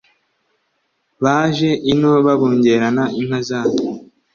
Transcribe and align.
baje 1.23 1.69
ino 1.91 2.11
babungerana 2.25 3.03
inka 3.19 3.39
zabo; 3.47 3.77